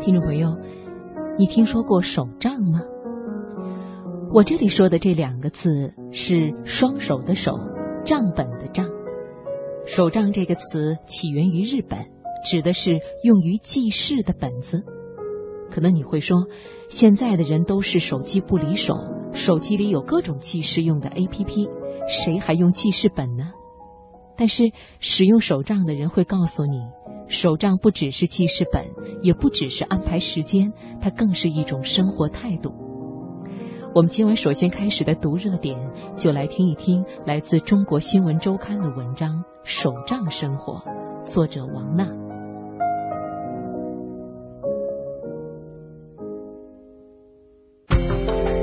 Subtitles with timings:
[0.00, 0.56] 听众朋友，
[1.36, 2.80] 你听说过手账吗？
[4.32, 7.52] 我这里说的这两个字是双手的手，
[8.04, 8.86] 账本的账。
[9.84, 11.98] 手账这个词起源于日本，
[12.44, 12.92] 指的是
[13.24, 14.84] 用于记事的本子。
[15.68, 16.46] 可能你会说，
[16.88, 18.94] 现在的人都是手机不离手，
[19.32, 21.68] 手机里有各种记事用的 APP，
[22.06, 23.50] 谁还用记事本呢？
[24.36, 24.62] 但是
[25.00, 26.78] 使用手账的人会告诉你。
[27.28, 28.82] 手账不只是记事本，
[29.22, 32.72] 也不只是安排时间，它更是一种生活态度。
[33.94, 35.78] 我们今晚首先开始的读热点，
[36.16, 40.74] 就来听一听来自中国新闻周刊的文章《手账生活》，
[41.24, 42.06] 作者王娜。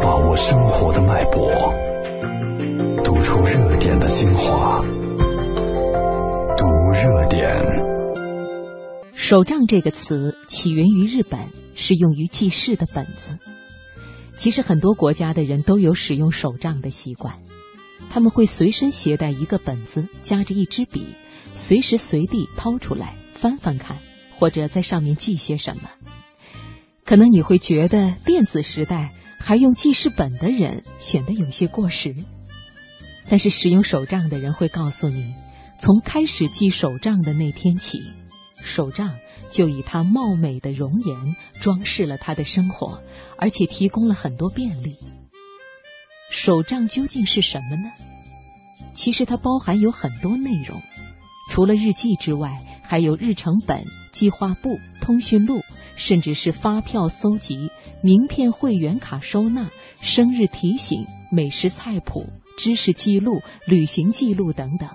[0.00, 1.50] 把握生活的脉搏，
[3.02, 4.84] 读出热点的精华，
[6.56, 7.93] 读热点。
[9.26, 11.40] 手账这个词起源于日本，
[11.74, 13.38] 是用于记事的本子。
[14.36, 17.34] 其实很多国家的人都有使用手账的习惯，
[18.10, 21.06] 他们会随身携带一个本子，夹着一支笔，
[21.56, 23.96] 随时随地掏出来翻翻看，
[24.36, 25.88] 或者在上面记些什么。
[27.02, 29.10] 可能你会觉得电子时代
[29.40, 32.14] 还用记事本的人显得有些过时，
[33.26, 35.32] 但是使用手账的人会告诉你，
[35.80, 38.02] 从开始记手账的那天起。
[38.66, 39.10] 手账
[39.54, 43.00] 就以她貌美的容颜装饰了他的生活，
[43.38, 44.96] 而且提供了很多便利。
[46.30, 47.92] 手账究竟是什么呢？
[48.94, 50.82] 其实它包含有很多内容，
[51.50, 55.60] 除了日记之外，还有日程本、计划簿、通讯录，
[55.94, 57.70] 甚至是发票搜集、
[58.02, 62.26] 名片会员卡收纳、生日提醒、美食菜谱、
[62.58, 64.88] 知识记录、旅行记录等等。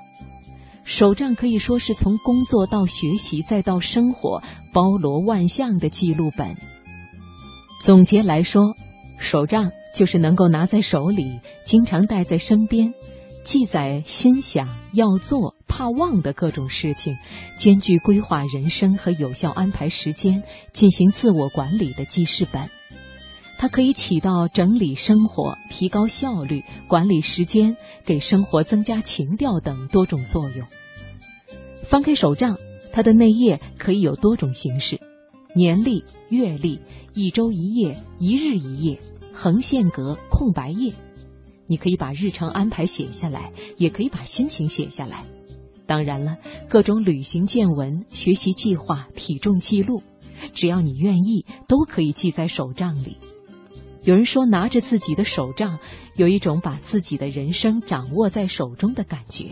[0.89, 4.41] 手账可以说是从工作到学习再到生活，
[4.73, 6.57] 包罗万象的记录本。
[7.79, 8.73] 总结来说，
[9.19, 12.91] 手账就是能够拿在手里，经常带在身边，
[13.45, 17.15] 记载心想、要做、怕忘的各种事情，
[17.55, 20.41] 兼具规划人生和有效安排时间、
[20.73, 22.67] 进行自我管理的记事本。
[23.59, 27.75] 它可以起到整理生活、提高效率、管理时间、
[28.05, 30.65] 给生活增加情调等多种作用。
[31.89, 32.55] 翻开手账，
[32.93, 35.01] 它的内页可以有多种形式：
[35.55, 36.79] 年历、月历、
[37.15, 38.99] 一周一页、一日一页、
[39.33, 40.93] 横线格、空白页。
[41.65, 45.23] 你可以把日程安排写下来，也可以把心情写下来。
[45.87, 46.37] 当然了，
[46.69, 50.03] 各种旅行见闻、学习计划、体重记录，
[50.53, 53.17] 只要你愿意，都可以记在手账里。
[54.03, 55.79] 有人说，拿着自己的手账，
[56.17, 59.45] 有一种把自己的人生掌握在手中的感觉。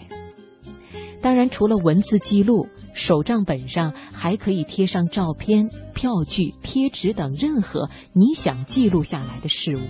[1.27, 9.81] 当然，除了文字记录，手账本上还可以贴上照片、票据、贴纸等任何你想记录下来的事物，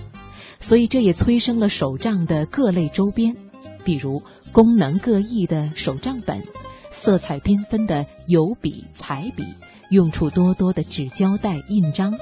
[0.58, 3.36] 所以这也催生了手账的各类周边，
[3.84, 6.42] 比如功能各异的手账本、
[6.90, 9.44] 色彩缤纷的油笔、彩笔、
[9.92, 12.12] 用处多多的纸胶带、印章。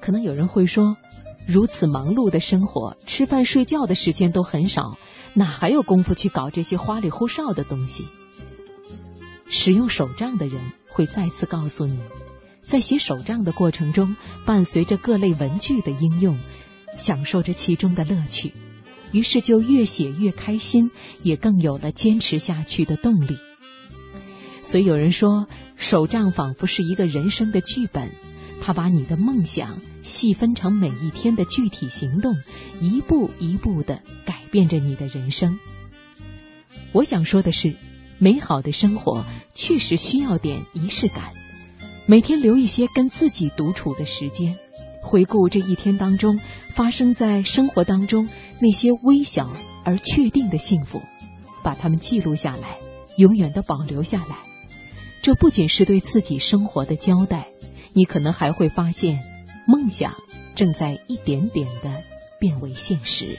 [0.00, 0.96] 可能有人会说，
[1.46, 4.98] 如此忙碌的生活，吃饭睡觉的时间都很少。
[5.32, 8.04] 哪还有功夫去搞这些花里胡哨的东西？
[9.48, 11.98] 使用手账的人会再次告诉你，
[12.62, 16.36] 在写手账的过程中，伴随着各类文具的应用，
[16.98, 18.52] 享受着其中的乐趣，
[19.12, 20.90] 于是就越写越开心，
[21.22, 23.36] 也更有了坚持下去的动力。
[24.64, 25.46] 所以有人说，
[25.76, 28.10] 手账仿佛是一个人生的剧本。
[28.66, 32.34] 他把你的梦想细分成每一天的具体行动，
[32.80, 35.56] 一步一步的改变着你的人生。
[36.90, 37.72] 我想说的是，
[38.18, 39.24] 美好的生活
[39.54, 41.30] 确实需要点仪式感。
[42.06, 44.52] 每天留一些跟自己独处的时间，
[45.00, 46.36] 回顾这一天当中
[46.74, 48.28] 发生在生活当中
[48.58, 49.48] 那些微小
[49.84, 51.00] 而确定的幸福，
[51.62, 52.76] 把它们记录下来，
[53.16, 54.34] 永远的保留下来。
[55.22, 57.46] 这不仅是对自己生活的交代。
[57.96, 59.18] 你可能还会发现，
[59.66, 60.14] 梦想
[60.54, 62.04] 正在一点点的
[62.38, 63.38] 变为现实。